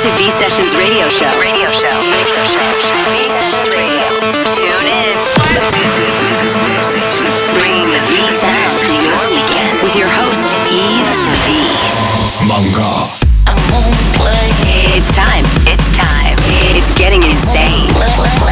to 0.00 0.08
V 0.16 0.30
Sessions 0.30 0.74
Radio 0.76 1.10
Show. 1.10 1.28
Radio 1.38 1.68
Show. 1.68 1.92
Radio 2.00 2.40
Show. 2.48 2.72
V 3.12 3.20
Sessions 3.28 3.68
Radio. 3.68 4.08
Tune 4.48 4.88
in. 4.88 5.12
Bringing 7.52 7.84
the 7.84 8.00
V 8.08 8.30
sound 8.32 8.80
to 8.80 8.94
your 8.96 9.12
weekend 9.28 9.76
with 9.76 9.92
your 10.00 10.08
host 10.08 10.56
Yves 10.72 11.12
V. 11.44 11.68
Manga. 12.48 13.12
It's 14.96 15.12
time. 15.12 15.44
It's 15.68 15.94
time. 15.94 16.36
It's 16.72 16.96
getting 16.96 17.22
insane. 17.22 18.49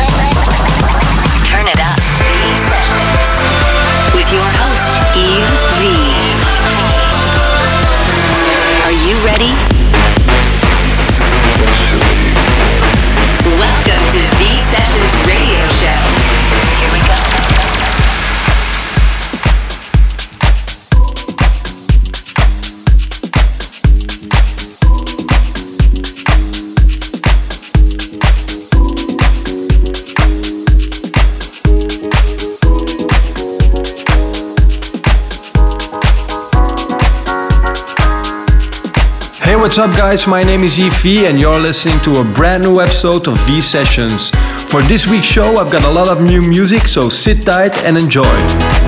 what's 39.69 39.79
up, 39.79 39.95
guys? 39.99 40.27
My 40.27 40.43
name 40.43 40.65
is 40.65 40.79
Yves 40.79 41.03
V, 41.03 41.27
and 41.27 41.39
you're 41.39 41.61
listening 41.61 42.01
to 42.01 42.21
a 42.21 42.25
brand 42.25 42.63
new 42.63 42.81
episode 42.81 43.29
of 43.29 43.37
V 43.47 43.61
Sessions. 43.61 44.31
For 44.71 44.81
this 44.81 45.07
week's 45.07 45.27
show, 45.27 45.57
I've 45.57 45.71
got 45.71 45.85
a 45.85 45.91
lot 45.91 46.09
of 46.09 46.23
new 46.23 46.41
music, 46.41 46.89
so 46.89 47.11
sit 47.11 47.45
tight 47.45 47.77
and 47.85 47.99
enjoy. 47.99 48.88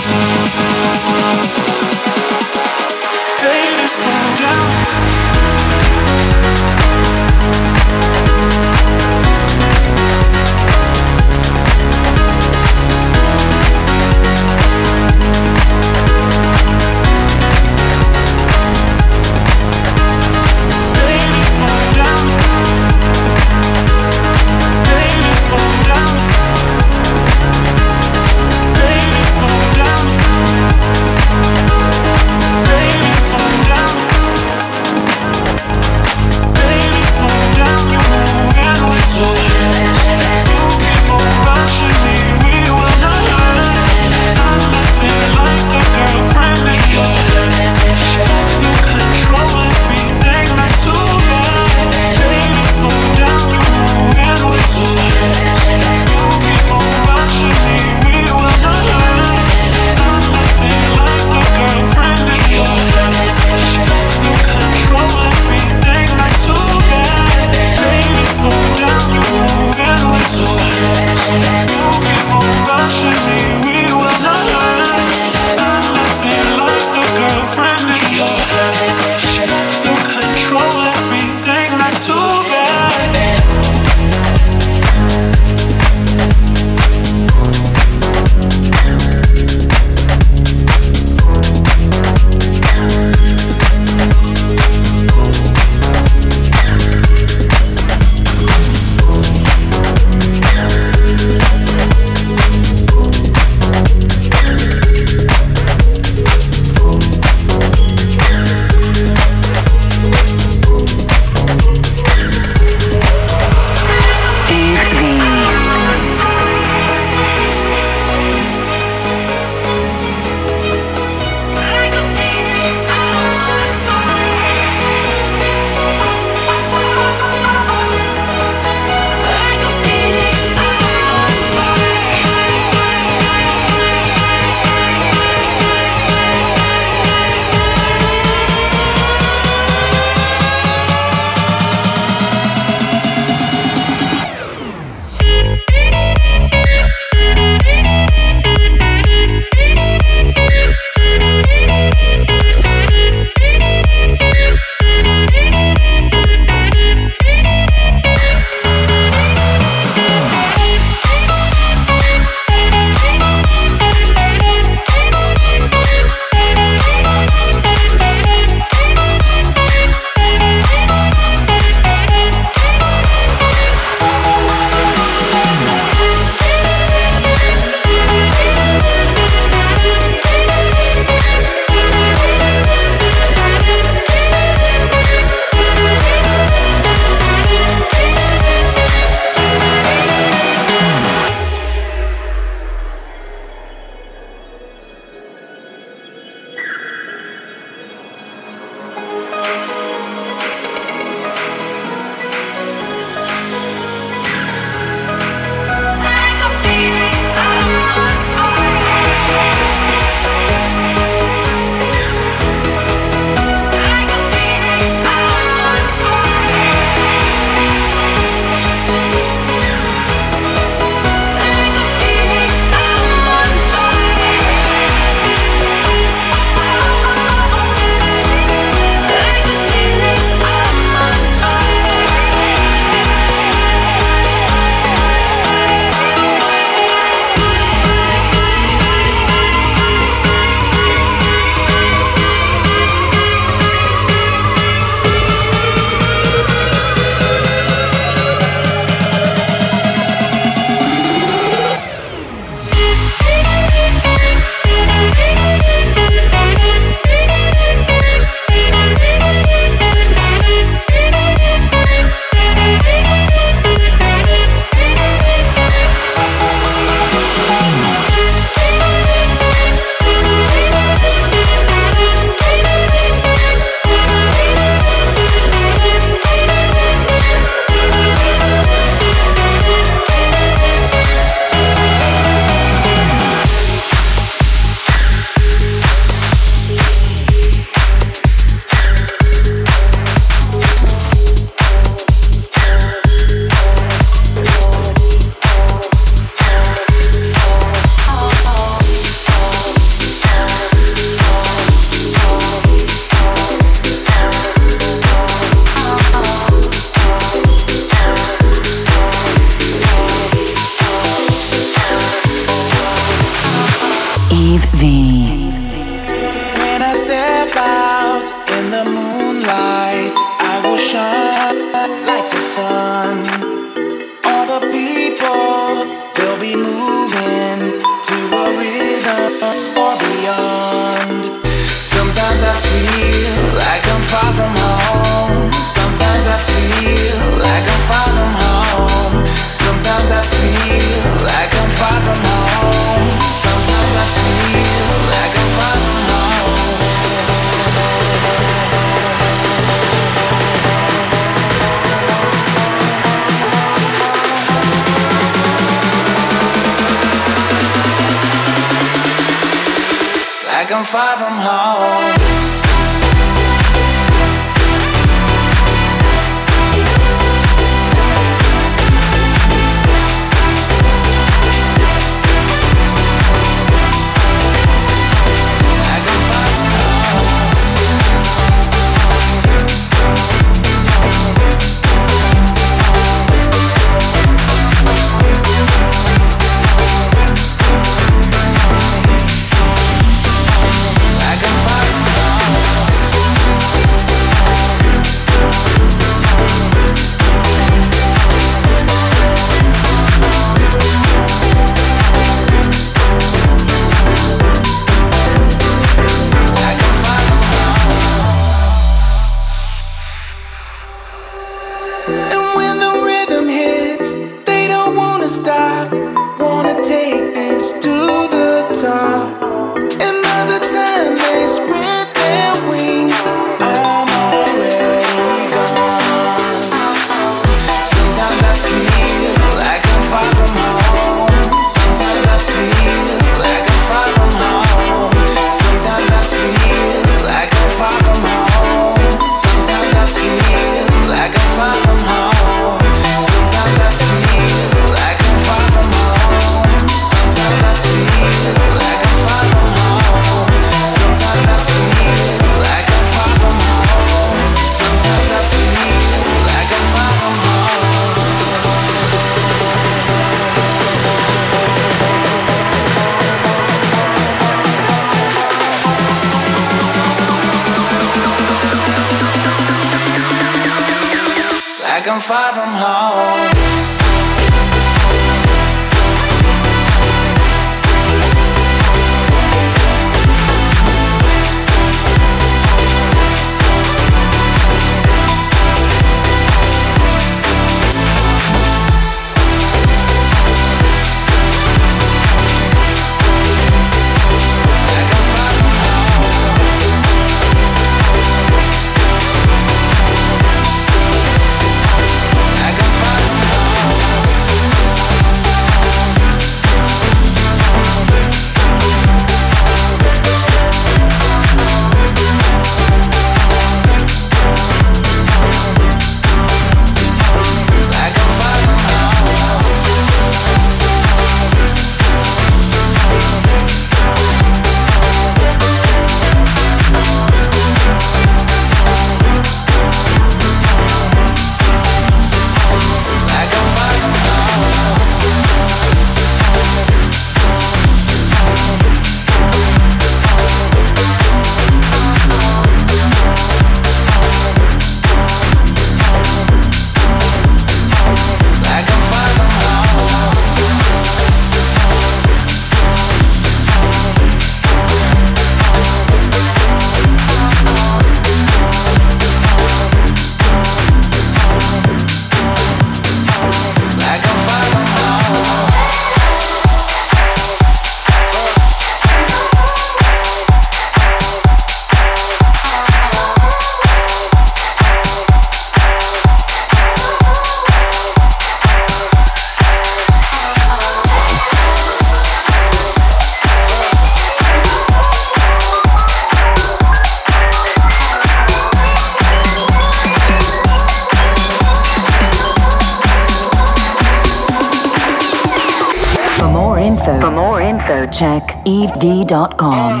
more 597.56 597.64
info, 597.64 598.06
check 598.06 598.42
ev.com. 598.66 600.00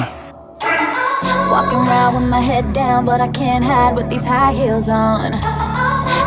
Walking 1.50 1.78
around 1.78 2.14
with 2.20 2.28
my 2.28 2.40
head 2.40 2.74
down, 2.74 3.06
but 3.06 3.22
I 3.22 3.28
can't 3.28 3.64
hide 3.64 3.96
with 3.96 4.10
these 4.10 4.26
high 4.26 4.52
heels 4.52 4.90
on. 4.90 5.30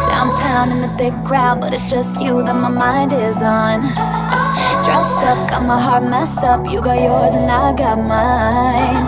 Downtown 0.09 0.71
in 0.71 0.83
a 0.83 0.97
thick 0.97 1.13
crowd, 1.27 1.61
but 1.61 1.71
it's 1.71 1.87
just 1.87 2.19
you 2.19 2.41
that 2.43 2.55
my 2.55 2.69
mind 2.69 3.13
is 3.13 3.43
on. 3.43 3.81
Dressed 4.83 5.21
up, 5.29 5.37
got 5.51 5.63
my 5.65 5.79
heart 5.79 6.03
messed 6.03 6.43
up. 6.43 6.65
You 6.65 6.81
got 6.81 6.99
yours 6.99 7.35
and 7.35 7.51
I 7.51 7.73
got 7.73 7.97
mine. 7.99 9.05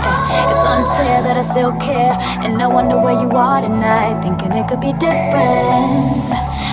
It's 0.52 0.64
unfair 0.64 1.24
that 1.24 1.38
I 1.38 1.42
still 1.42 1.74
care, 1.80 2.14
and 2.46 2.62
I 2.62 2.68
wonder 2.68 2.98
where 3.00 3.20
you 3.20 3.32
are 3.32 3.62
tonight. 3.62 4.22
Thinking 4.22 4.54
it 4.54 4.68
could 4.68 4.82
be 4.82 4.94
different, 4.94 6.30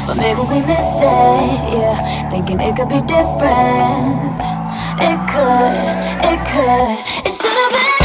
but 0.07 0.17
maybe 0.19 0.43
we 0.43 0.61
missed 0.61 1.00
it. 1.00 1.49
Yeah, 1.73 2.28
thinking 2.28 2.61
it 2.61 2.76
could 2.76 2.90
be 2.90 3.00
different 3.00 4.58
it 5.00 5.19
could, 5.31 5.75
it 6.25 6.40
could, 6.47 7.26
it 7.26 7.33
should 7.33 7.52
have 7.52 7.71
been. 7.71 7.98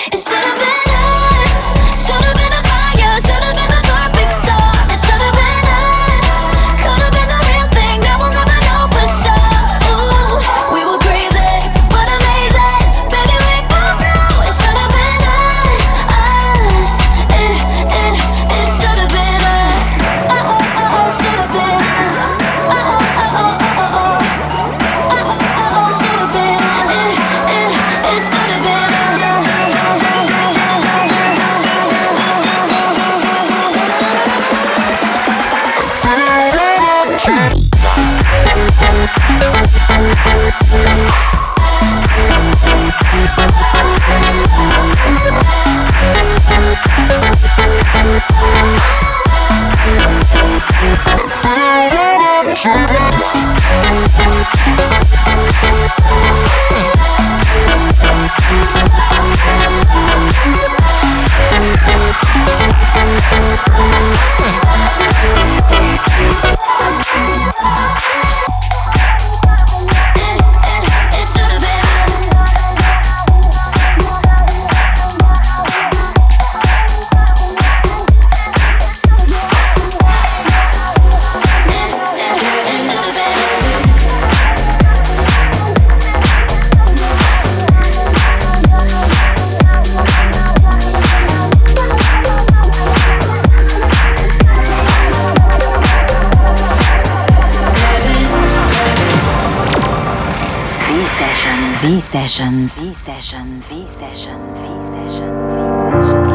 It 0.00 0.16
should 0.20 0.38
have 0.38 0.57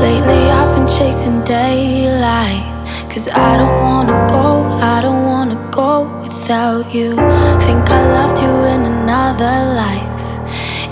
Lately 0.01 0.49
I've 0.49 0.75
been 0.75 0.87
chasing 0.87 1.43
daylight. 1.45 2.65
Cause 3.11 3.27
I 3.27 3.57
don't 3.57 3.79
wanna 3.79 4.27
go, 4.27 4.63
I 4.81 5.01
don't 5.01 5.25
wanna 5.25 5.69
go 5.71 6.09
without 6.19 6.91
you. 6.93 7.11
Think 7.65 7.89
I 7.89 8.01
loved 8.17 8.41
you 8.41 8.49
in 8.73 8.81
another 8.85 9.55
life. 9.75 10.27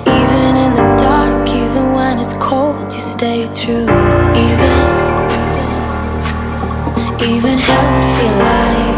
Even 0.06 0.56
in 0.56 0.74
the 0.76 0.96
dark, 0.98 1.50
even 1.50 1.94
when 1.94 2.20
it's 2.20 2.34
cold, 2.34 2.94
you 2.94 3.00
stay 3.00 3.50
true. 3.56 3.90
Even, 4.46 4.78
even 7.28 7.58
help 7.58 8.20
feel 8.20 8.38
like. 8.38 8.91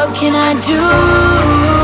what 0.00 0.16
can 0.16 0.34
I 0.34 0.54
do? 0.62 1.79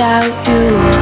without 0.00 0.48
you. 0.48 0.99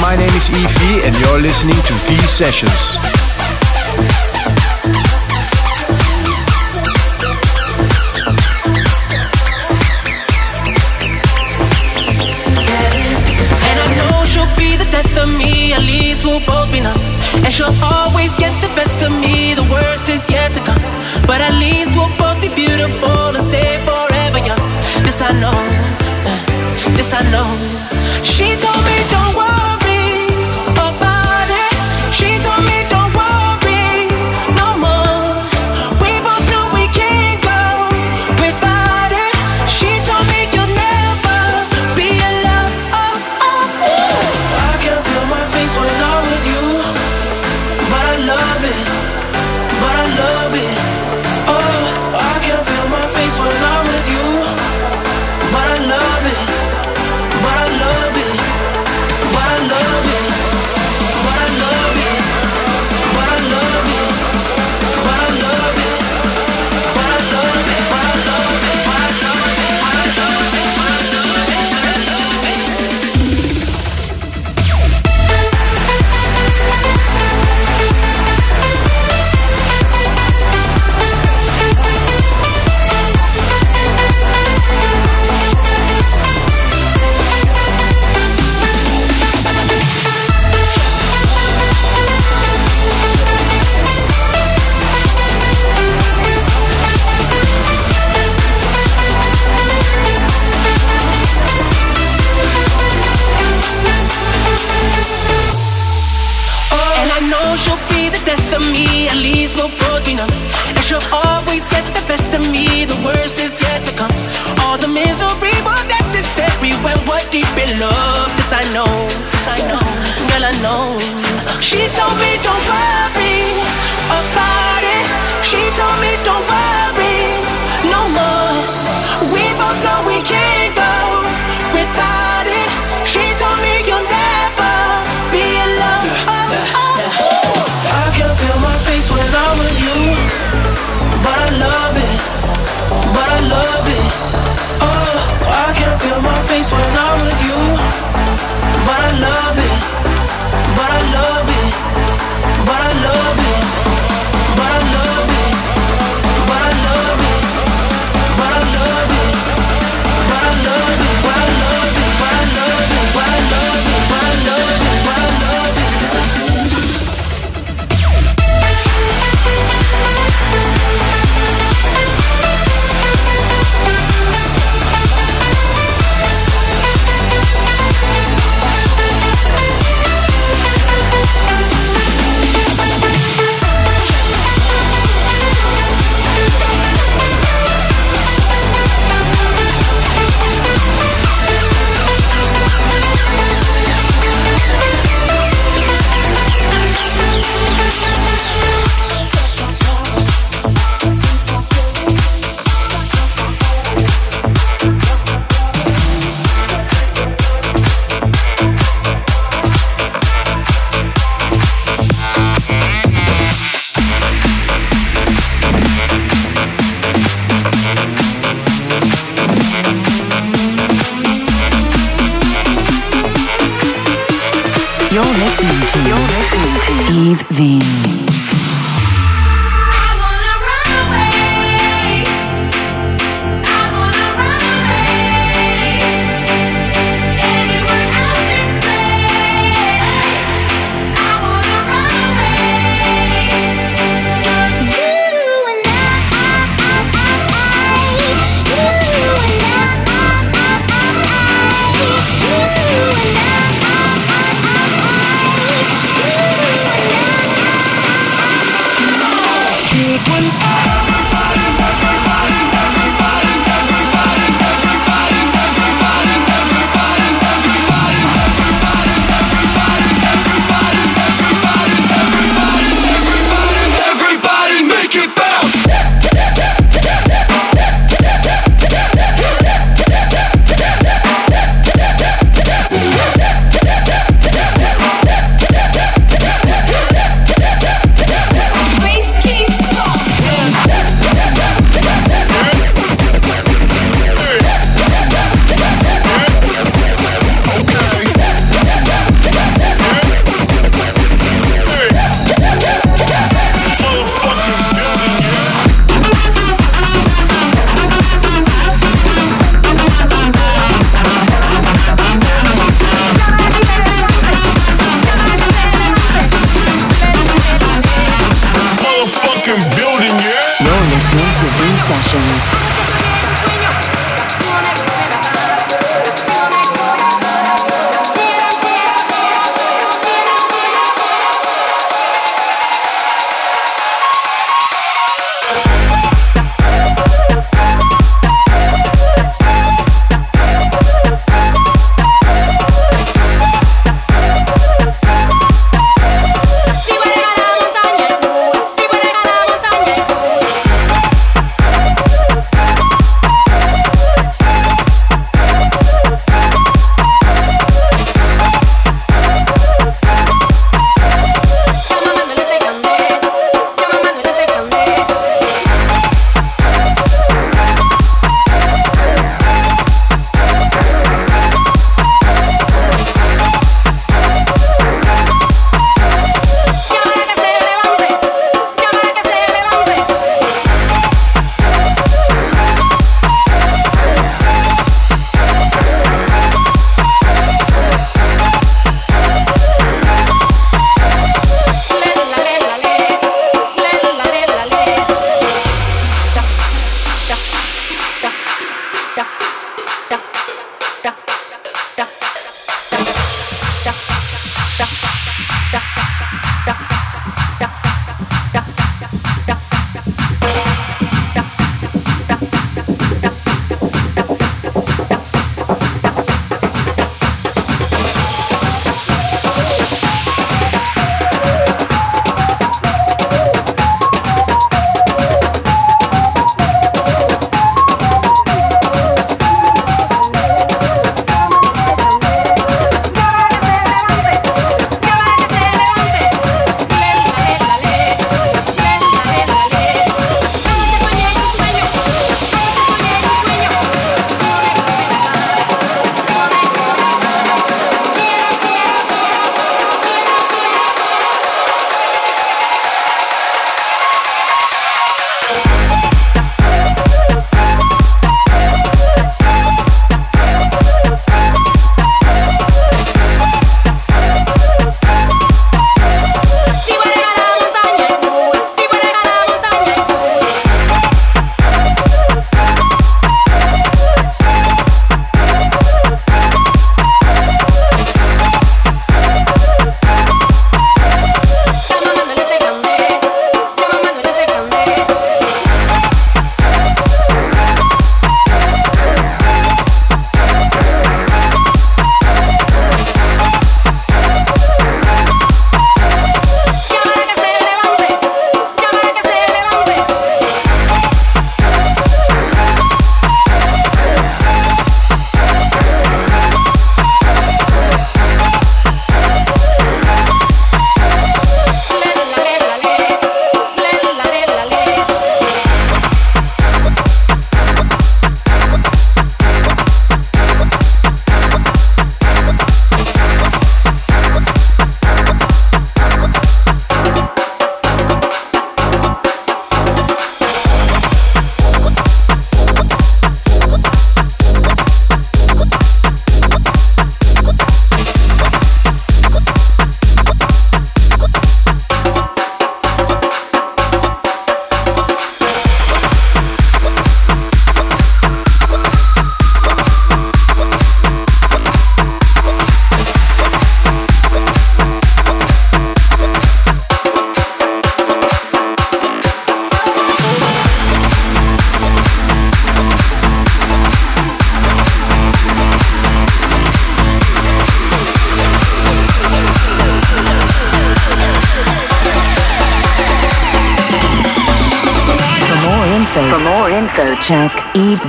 My 0.00 0.16
name 0.16 0.28
is 0.30 0.48
Yves 0.48 0.78
V, 0.78 1.06
and 1.06 1.14
you're 1.20 1.40
listening 1.40 1.74
to 1.74 1.92
V 1.92 2.16
Sessions. 2.26 3.11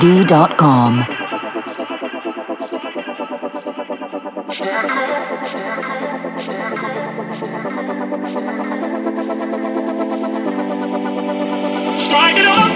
d.com. 0.03 0.93
Strike 11.97 12.35
it 12.35 12.47
up, 12.47 12.71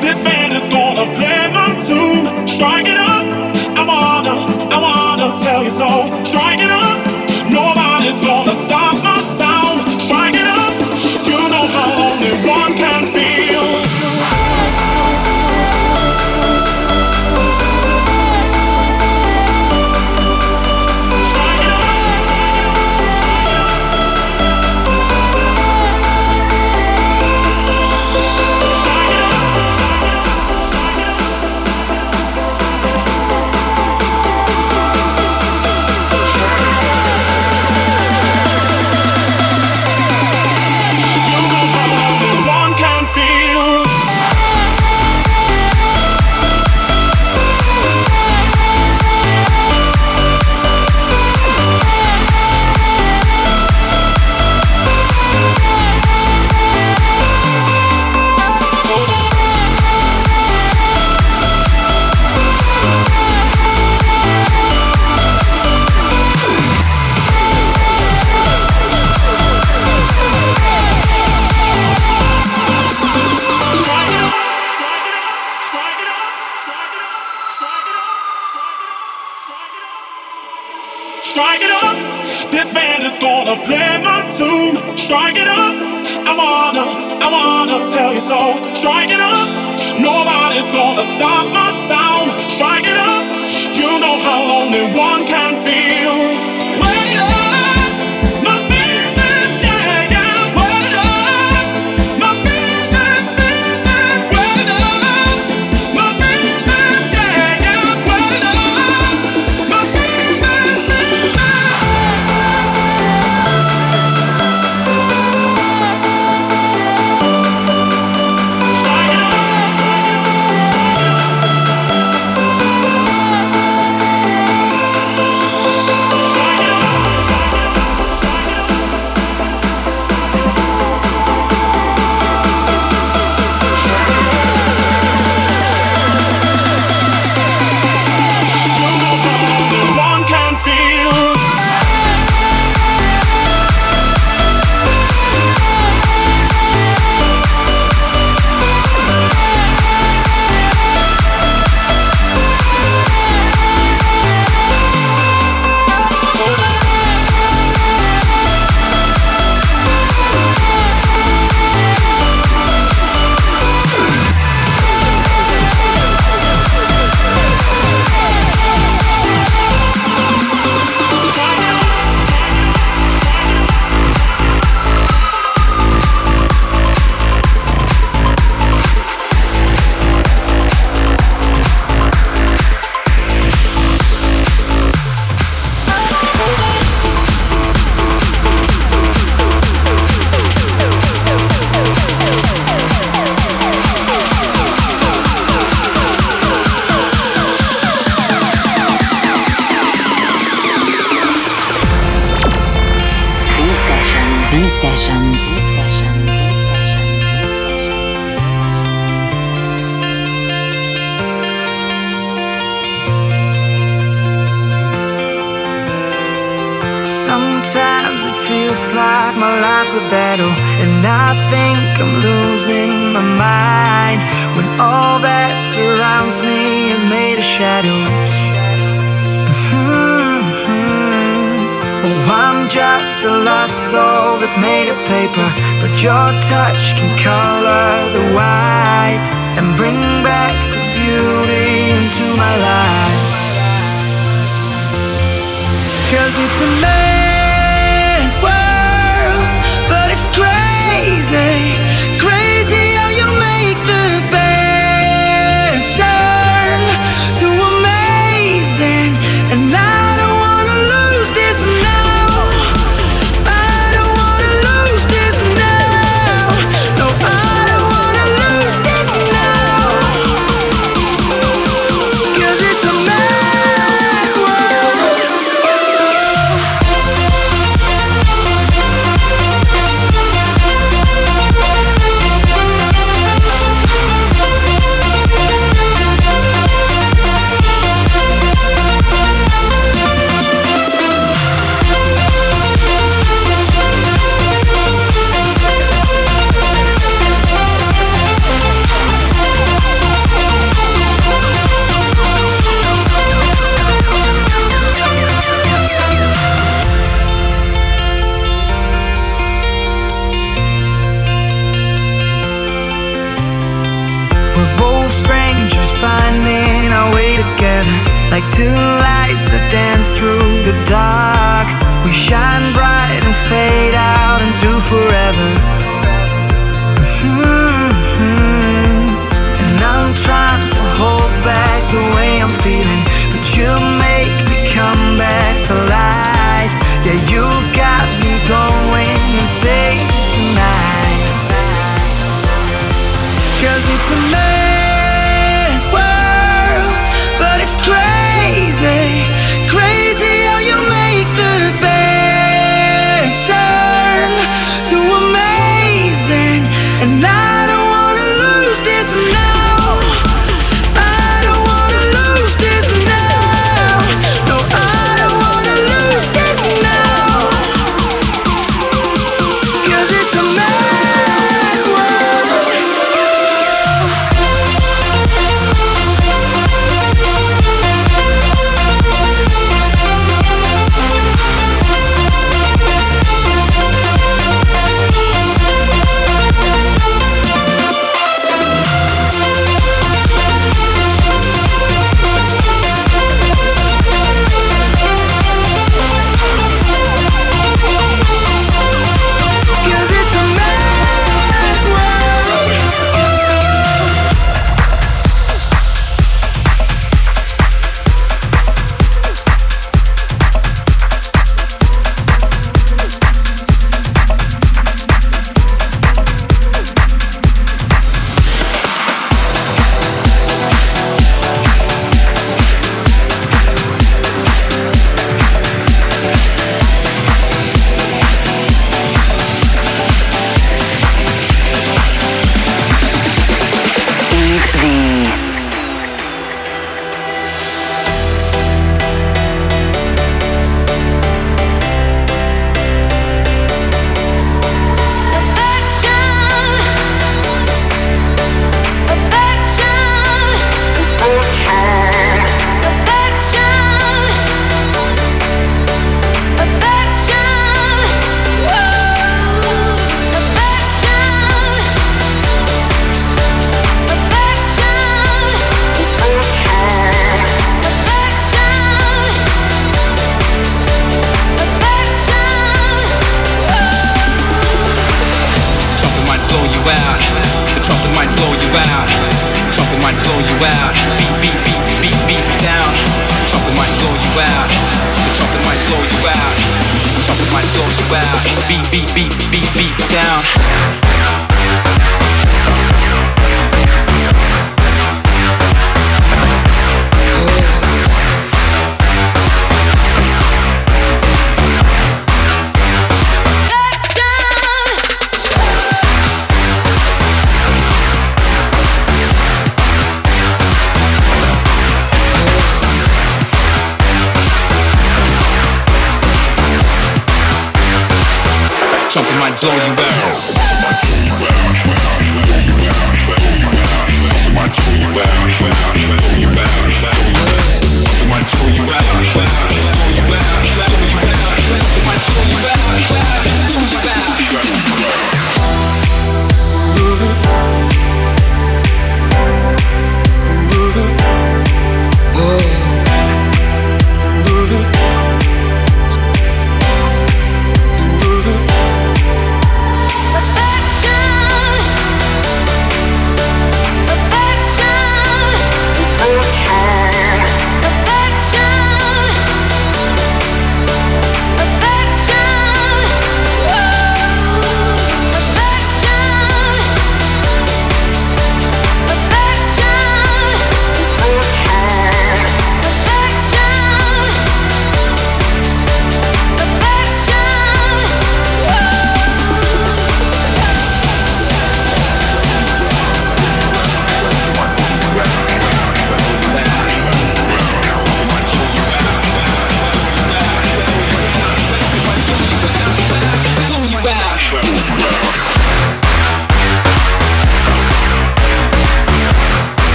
this 0.00 0.22
band 0.22 0.52
is 0.52 0.68
gonna 0.70 1.06
play 1.18 1.50
my 1.50 1.74
tune. 1.84 2.46
Strike 2.46 2.86
it 2.86 2.96
up, 2.96 3.26
I 3.76 3.84
wanna, 3.84 4.36
I 4.72 4.78
wanna 4.80 5.42
tell 5.42 5.64
you 5.64 5.70
so. 5.70 6.22
Strike 6.22 6.47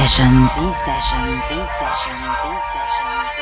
sessions. 0.00 0.58
V 0.58 0.72
sessions. 0.72 1.42
V 1.50 1.56
sessions. 1.78 2.36
V 2.44 2.56
sessions. 2.72 3.32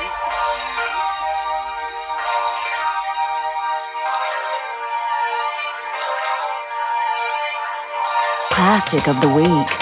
Classic 8.50 9.06
of 9.06 9.20
the 9.20 9.28
week. 9.28 9.77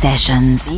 Sessions. 0.00 0.72